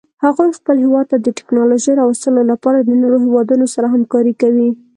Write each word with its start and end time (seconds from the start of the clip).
هغوی 0.23 0.55
خپل 0.59 0.75
هیواد 0.83 1.05
ته 1.11 1.17
د 1.21 1.27
تکنالوژۍ 1.39 1.93
راوستلو 2.01 2.41
لپاره 2.51 2.77
د 2.81 2.91
نورو 3.01 3.17
هیوادونو 3.25 3.65
سره 3.73 3.87
همکاري 3.95 4.33
کوي 4.41 4.69